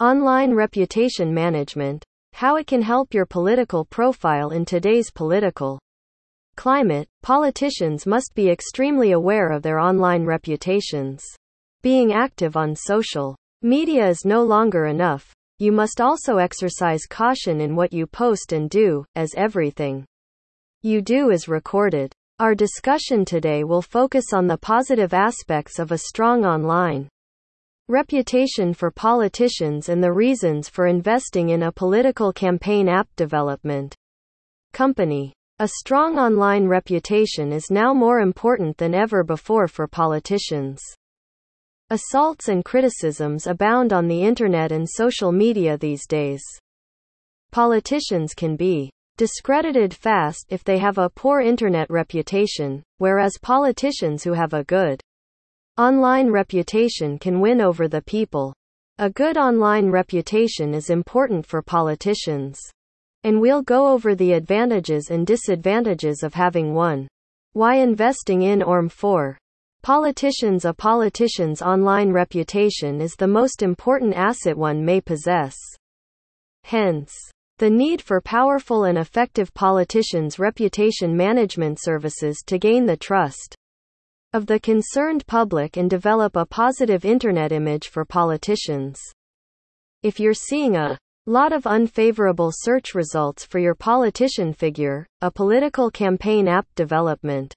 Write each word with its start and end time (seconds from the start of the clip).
Online 0.00 0.52
reputation 0.52 1.32
management. 1.32 2.04
How 2.32 2.56
it 2.56 2.66
can 2.66 2.82
help 2.82 3.14
your 3.14 3.26
political 3.26 3.84
profile 3.84 4.50
in 4.50 4.64
today's 4.64 5.12
political 5.12 5.78
climate. 6.56 7.06
Politicians 7.22 8.04
must 8.04 8.32
be 8.34 8.50
extremely 8.50 9.12
aware 9.12 9.52
of 9.52 9.62
their 9.62 9.78
online 9.78 10.24
reputations. 10.24 11.22
Being 11.84 12.12
active 12.12 12.56
on 12.56 12.74
social 12.74 13.36
media 13.62 14.08
is 14.08 14.24
no 14.24 14.42
longer 14.42 14.86
enough. 14.86 15.32
You 15.60 15.70
must 15.70 16.00
also 16.00 16.38
exercise 16.38 17.06
caution 17.08 17.60
in 17.60 17.76
what 17.76 17.92
you 17.92 18.08
post 18.08 18.52
and 18.52 18.68
do, 18.68 19.04
as 19.14 19.30
everything 19.36 20.04
you 20.82 21.02
do 21.02 21.30
is 21.30 21.46
recorded. 21.46 22.12
Our 22.40 22.56
discussion 22.56 23.24
today 23.24 23.62
will 23.62 23.80
focus 23.80 24.32
on 24.32 24.48
the 24.48 24.58
positive 24.58 25.14
aspects 25.14 25.78
of 25.78 25.92
a 25.92 25.98
strong 25.98 26.44
online 26.44 27.08
reputation 27.88 28.72
for 28.72 28.90
politicians 28.90 29.90
and 29.90 30.02
the 30.02 30.10
reasons 30.10 30.70
for 30.70 30.86
investing 30.86 31.50
in 31.50 31.64
a 31.64 31.72
political 31.72 32.32
campaign 32.32 32.88
app 32.88 33.06
development 33.14 33.94
company. 34.72 35.34
A 35.58 35.68
strong 35.68 36.18
online 36.18 36.66
reputation 36.66 37.52
is 37.52 37.70
now 37.70 37.92
more 37.92 38.20
important 38.20 38.78
than 38.78 38.94
ever 38.94 39.22
before 39.22 39.68
for 39.68 39.86
politicians. 39.86 40.80
Assaults 41.90 42.48
and 42.48 42.64
criticisms 42.64 43.46
abound 43.46 43.92
on 43.92 44.08
the 44.08 44.22
internet 44.22 44.72
and 44.72 44.88
social 44.88 45.30
media 45.30 45.76
these 45.76 46.06
days. 46.06 46.42
Politicians 47.52 48.32
can 48.32 48.56
be 48.56 48.90
discredited 49.18 49.92
fast 49.92 50.46
if 50.48 50.64
they 50.64 50.78
have 50.78 50.96
a 50.96 51.10
poor 51.10 51.42
internet 51.42 51.88
reputation, 51.90 52.82
whereas 52.96 53.38
politicians 53.42 54.24
who 54.24 54.32
have 54.32 54.54
a 54.54 54.64
good 54.64 55.02
online 55.76 56.30
reputation 56.30 57.18
can 57.18 57.40
win 57.40 57.60
over 57.60 57.88
the 57.88 58.02
people. 58.02 58.54
A 58.98 59.10
good 59.10 59.36
online 59.36 59.90
reputation 59.90 60.72
is 60.72 60.88
important 60.88 61.44
for 61.44 61.62
politicians. 61.62 62.60
And 63.24 63.40
we'll 63.40 63.62
go 63.62 63.88
over 63.88 64.14
the 64.14 64.34
advantages 64.34 65.10
and 65.10 65.26
disadvantages 65.26 66.22
of 66.22 66.32
having 66.32 66.74
one. 66.74 67.08
Why 67.54 67.78
investing 67.78 68.42
in 68.42 68.62
ORM 68.62 68.88
4. 68.88 69.36
Politicians 69.82 70.64
A 70.64 70.72
politician's 70.72 71.60
online 71.60 72.12
reputation 72.12 73.00
is 73.00 73.16
the 73.16 73.26
most 73.26 73.60
important 73.60 74.14
asset 74.14 74.56
one 74.56 74.84
may 74.84 75.00
possess. 75.00 75.56
Hence, 76.62 77.12
the 77.58 77.68
need 77.68 78.00
for 78.00 78.20
powerful 78.20 78.84
and 78.84 78.96
effective 78.96 79.52
politicians' 79.54 80.38
reputation 80.38 81.16
management 81.16 81.78
services 81.82 82.44
to 82.46 82.58
gain 82.58 82.86
the 82.86 82.96
trust 82.96 83.53
of 84.34 84.46
the 84.46 84.58
concerned 84.58 85.24
public 85.28 85.76
and 85.76 85.88
develop 85.88 86.34
a 86.34 86.44
positive 86.44 87.04
internet 87.04 87.52
image 87.52 87.86
for 87.86 88.04
politicians. 88.04 89.00
If 90.02 90.18
you're 90.18 90.34
seeing 90.34 90.74
a 90.74 90.98
lot 91.26 91.52
of 91.52 91.68
unfavorable 91.68 92.50
search 92.52 92.96
results 92.96 93.46
for 93.46 93.60
your 93.60 93.76
politician 93.76 94.52
figure, 94.52 95.06
a 95.20 95.30
political 95.30 95.88
campaign 95.88 96.48
app 96.48 96.66
development 96.74 97.54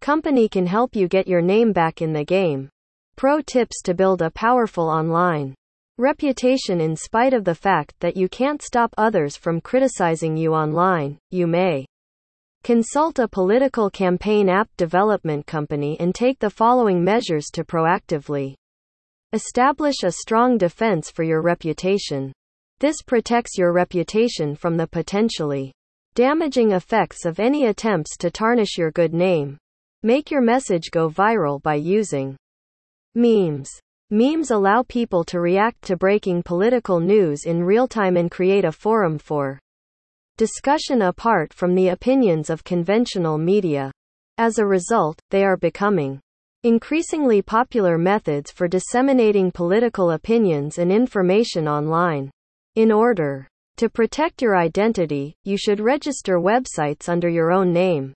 company 0.00 0.48
can 0.48 0.66
help 0.66 0.96
you 0.96 1.06
get 1.06 1.28
your 1.28 1.40
name 1.40 1.72
back 1.72 2.02
in 2.02 2.12
the 2.12 2.24
game. 2.24 2.68
Pro 3.14 3.40
tips 3.40 3.80
to 3.82 3.94
build 3.94 4.22
a 4.22 4.30
powerful 4.32 4.88
online 4.88 5.54
reputation 5.98 6.80
in 6.80 6.96
spite 6.96 7.32
of 7.32 7.44
the 7.44 7.54
fact 7.54 7.94
that 8.00 8.16
you 8.16 8.28
can't 8.28 8.60
stop 8.60 8.92
others 8.98 9.36
from 9.36 9.60
criticizing 9.60 10.36
you 10.36 10.52
online, 10.52 11.16
you 11.30 11.46
may 11.46 11.86
consult 12.62 13.18
a 13.18 13.26
political 13.26 13.90
campaign 13.90 14.48
app 14.48 14.68
development 14.76 15.46
company 15.46 15.96
and 15.98 16.14
take 16.14 16.38
the 16.38 16.50
following 16.50 17.02
measures 17.02 17.46
to 17.52 17.64
proactively 17.64 18.54
establish 19.32 20.02
a 20.04 20.12
strong 20.12 20.58
defense 20.58 21.10
for 21.10 21.22
your 21.22 21.42
reputation. 21.42 22.32
This 22.78 23.02
protects 23.02 23.58
your 23.58 23.72
reputation 23.72 24.54
from 24.54 24.76
the 24.76 24.86
potentially 24.86 25.72
damaging 26.14 26.72
effects 26.72 27.24
of 27.24 27.40
any 27.40 27.66
attempts 27.66 28.16
to 28.18 28.30
tarnish 28.30 28.76
your 28.76 28.90
good 28.90 29.14
name. 29.14 29.56
Make 30.02 30.30
your 30.30 30.42
message 30.42 30.90
go 30.90 31.08
viral 31.08 31.62
by 31.62 31.76
using 31.76 32.36
memes. 33.14 33.70
Memes 34.10 34.50
allow 34.50 34.82
people 34.82 35.24
to 35.24 35.40
react 35.40 35.80
to 35.82 35.96
breaking 35.96 36.42
political 36.42 37.00
news 37.00 37.44
in 37.46 37.64
real 37.64 37.88
time 37.88 38.16
and 38.18 38.30
create 38.30 38.64
a 38.66 38.72
forum 38.72 39.18
for 39.18 39.58
discussion 40.42 41.02
apart 41.02 41.54
from 41.54 41.72
the 41.72 41.90
opinions 41.90 42.50
of 42.50 42.64
conventional 42.64 43.38
media. 43.38 43.92
As 44.38 44.58
a 44.58 44.66
result, 44.66 45.16
they 45.30 45.44
are 45.44 45.56
becoming 45.56 46.18
increasingly 46.64 47.40
popular 47.40 47.96
methods 47.96 48.50
for 48.50 48.66
disseminating 48.66 49.52
political 49.52 50.10
opinions 50.10 50.78
and 50.78 50.90
information 50.90 51.68
online. 51.68 52.28
In 52.74 52.90
order 52.90 53.46
to 53.76 53.88
protect 53.88 54.42
your 54.42 54.56
identity, 54.56 55.36
you 55.44 55.56
should 55.56 55.78
register 55.78 56.40
websites 56.40 57.08
under 57.08 57.28
your 57.28 57.52
own 57.52 57.72
name. 57.72 58.12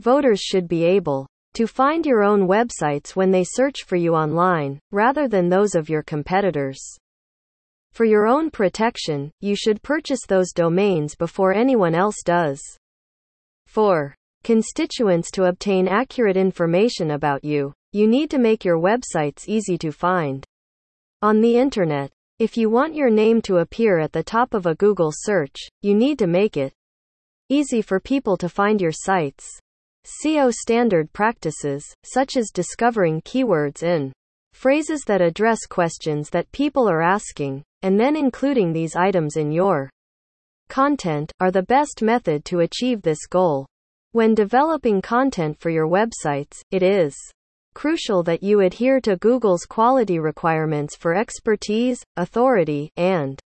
Voters 0.00 0.40
should 0.40 0.66
be 0.66 0.82
able 0.82 1.24
to 1.54 1.68
find 1.68 2.04
your 2.04 2.24
own 2.24 2.48
websites 2.48 3.14
when 3.14 3.30
they 3.30 3.44
search 3.44 3.84
for 3.84 3.94
you 3.94 4.16
online, 4.16 4.80
rather 4.90 5.28
than 5.28 5.48
those 5.48 5.76
of 5.76 5.88
your 5.88 6.02
competitors. 6.02 6.80
For 7.92 8.04
your 8.04 8.26
own 8.26 8.50
protection, 8.50 9.30
you 9.40 9.56
should 9.56 9.82
purchase 9.82 10.20
those 10.26 10.52
domains 10.52 11.14
before 11.14 11.52
anyone 11.52 11.94
else 11.94 12.22
does. 12.24 12.60
4. 13.66 14.14
Constituents 14.44 15.30
to 15.32 15.44
obtain 15.44 15.88
accurate 15.88 16.36
information 16.36 17.10
about 17.10 17.44
you. 17.44 17.72
You 17.92 18.06
need 18.06 18.30
to 18.30 18.38
make 18.38 18.64
your 18.64 18.78
websites 18.78 19.48
easy 19.48 19.76
to 19.78 19.90
find. 19.90 20.44
On 21.22 21.40
the 21.40 21.56
internet, 21.56 22.12
if 22.38 22.56
you 22.56 22.70
want 22.70 22.94
your 22.94 23.10
name 23.10 23.42
to 23.42 23.56
appear 23.56 23.98
at 23.98 24.12
the 24.12 24.22
top 24.22 24.54
of 24.54 24.66
a 24.66 24.76
Google 24.76 25.10
search, 25.12 25.56
you 25.82 25.94
need 25.94 26.18
to 26.20 26.28
make 26.28 26.56
it 26.56 26.72
easy 27.48 27.82
for 27.82 27.98
people 27.98 28.36
to 28.36 28.48
find 28.48 28.80
your 28.80 28.92
sites. 28.92 29.58
SEO 30.06 30.52
standard 30.52 31.12
practices, 31.12 31.84
such 32.04 32.36
as 32.36 32.50
discovering 32.54 33.20
keywords 33.22 33.82
in 33.82 34.12
phrases 34.52 35.02
that 35.06 35.20
address 35.20 35.66
questions 35.66 36.30
that 36.30 36.50
people 36.52 36.88
are 36.88 37.02
asking, 37.02 37.64
and 37.82 37.98
then 37.98 38.16
including 38.16 38.72
these 38.72 38.96
items 38.96 39.36
in 39.36 39.52
your 39.52 39.90
content, 40.68 41.32
are 41.40 41.50
the 41.50 41.62
best 41.62 42.02
method 42.02 42.44
to 42.44 42.60
achieve 42.60 43.02
this 43.02 43.26
goal. 43.26 43.66
When 44.12 44.34
developing 44.34 45.02
content 45.02 45.58
for 45.58 45.70
your 45.70 45.86
websites, 45.86 46.60
it 46.70 46.82
is 46.82 47.14
crucial 47.74 48.22
that 48.24 48.42
you 48.42 48.60
adhere 48.60 49.00
to 49.02 49.16
Google's 49.16 49.64
quality 49.64 50.18
requirements 50.18 50.96
for 50.96 51.14
expertise, 51.14 52.02
authority, 52.16 52.90
and 52.96 53.38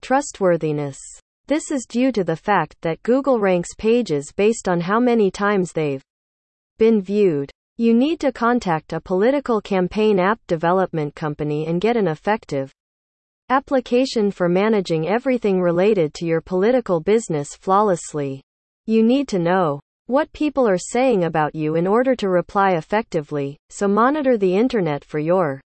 trustworthiness. 0.00 0.98
This 1.46 1.70
is 1.70 1.86
due 1.88 2.12
to 2.12 2.24
the 2.24 2.36
fact 2.36 2.76
that 2.82 3.02
Google 3.02 3.38
ranks 3.38 3.74
pages 3.78 4.32
based 4.36 4.68
on 4.68 4.80
how 4.80 4.98
many 4.98 5.30
times 5.30 5.72
they've 5.72 6.02
been 6.78 7.00
viewed. 7.00 7.50
You 7.76 7.94
need 7.94 8.18
to 8.20 8.32
contact 8.32 8.92
a 8.92 9.00
political 9.00 9.60
campaign 9.60 10.18
app 10.18 10.40
development 10.46 11.14
company 11.14 11.66
and 11.66 11.80
get 11.80 11.96
an 11.96 12.08
effective 12.08 12.72
application 13.52 14.30
for 14.30 14.48
managing 14.48 15.06
everything 15.06 15.60
related 15.60 16.14
to 16.14 16.24
your 16.24 16.40
political 16.40 17.00
business 17.00 17.54
flawlessly. 17.54 18.42
You 18.86 19.02
need 19.02 19.28
to 19.28 19.38
know 19.38 19.78
what 20.06 20.32
people 20.32 20.66
are 20.66 20.78
saying 20.78 21.24
about 21.24 21.54
you 21.54 21.74
in 21.74 21.86
order 21.86 22.16
to 22.16 22.30
reply 22.30 22.76
effectively, 22.76 23.58
so 23.68 23.86
monitor 23.86 24.38
the 24.38 24.56
internet 24.56 25.04
for 25.04 25.18
your 25.18 25.60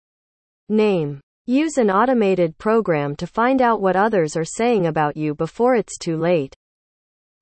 name. 0.69 1.19
Use 1.45 1.77
an 1.77 1.91
automated 1.91 2.57
program 2.57 3.17
to 3.17 3.27
find 3.27 3.61
out 3.61 3.81
what 3.81 3.97
others 3.97 4.37
are 4.37 4.45
saying 4.45 4.85
about 4.85 5.17
you 5.17 5.35
before 5.35 5.75
it's 5.75 5.97
too 5.97 6.15
late. 6.15 6.55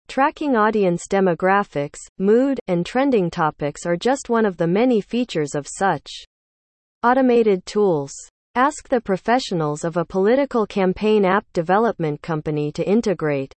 Tracking 0.08 0.56
audience 0.56 1.04
demographics, 1.08 2.00
mood, 2.18 2.60
and 2.68 2.84
trending 2.84 3.30
topics 3.30 3.86
are 3.86 3.96
just 3.96 4.28
one 4.28 4.48
of 4.48 4.58
the 4.58 4.66
many 4.66 5.02
features 5.02 5.54
of 5.54 5.68
such 5.70 6.10
automated 7.04 7.64
tools. 7.68 8.12
Ask 8.56 8.90
the 8.90 9.00
professionals 9.00 9.86
of 9.86 9.96
a 9.96 10.04
political 10.04 10.66
campaign 10.66 11.24
app 11.24 11.46
development 11.54 12.22
company 12.22 12.70
to 12.74 12.86
integrate 12.86 13.54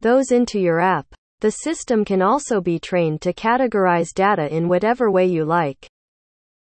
those 0.00 0.32
into 0.32 0.58
your 0.58 0.80
app. 0.80 1.06
The 1.38 1.52
system 1.52 2.04
can 2.04 2.20
also 2.20 2.60
be 2.60 2.80
trained 2.80 3.20
to 3.22 3.32
categorize 3.32 4.12
data 4.12 4.52
in 4.52 4.68
whatever 4.68 5.08
way 5.08 5.26
you 5.26 5.44
like. 5.44 5.88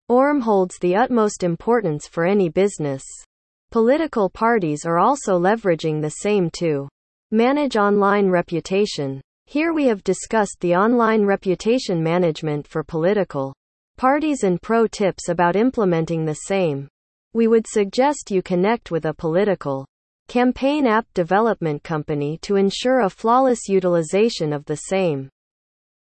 ORM 0.08 0.40
holds 0.40 0.76
the 0.80 0.96
utmost 0.96 1.44
importance 1.44 2.08
for 2.08 2.24
any 2.24 2.48
business. 2.48 3.04
Political 3.70 4.30
parties 4.30 4.84
are 4.84 4.98
also 4.98 5.38
leveraging 5.38 6.02
the 6.02 6.10
same 6.10 6.50
to 6.58 6.88
manage 7.30 7.76
online 7.76 8.28
reputation. 8.28 9.20
Here 9.44 9.72
we 9.72 9.86
have 9.86 10.02
discussed 10.02 10.56
the 10.58 10.74
online 10.74 11.24
reputation 11.24 12.02
management 12.02 12.66
for 12.66 12.82
political 12.82 13.54
parties 13.96 14.42
and 14.42 14.60
pro 14.60 14.88
tips 14.88 15.28
about 15.28 15.54
implementing 15.54 16.24
the 16.24 16.34
same. 16.34 16.88
We 17.36 17.48
would 17.48 17.66
suggest 17.66 18.30
you 18.30 18.40
connect 18.40 18.90
with 18.90 19.04
a 19.04 19.12
political 19.12 19.86
campaign 20.26 20.86
app 20.86 21.04
development 21.12 21.82
company 21.82 22.38
to 22.38 22.56
ensure 22.56 23.00
a 23.00 23.10
flawless 23.10 23.68
utilization 23.68 24.54
of 24.54 24.64
the 24.64 24.76
same. 24.76 25.28